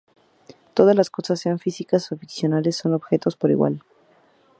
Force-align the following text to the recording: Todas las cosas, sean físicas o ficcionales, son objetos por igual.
Todas 0.73 0.95
las 0.95 1.11
cosas, 1.11 1.39
sean 1.39 1.59
físicas 1.59 2.11
o 2.11 2.17
ficcionales, 2.17 2.75
son 2.75 2.95
objetos 2.95 3.35
por 3.35 3.51
igual. 3.51 3.83